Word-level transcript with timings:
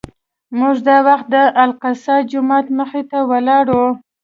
موږ 0.59 0.75
دا 0.87 0.97
وخت 1.07 1.25
د 1.33 1.35
الاقصی 1.63 2.15
جومات 2.31 2.65
مخې 2.77 3.01
ته 3.09 3.17
ولاړ 3.31 3.65
وو. 3.77 3.89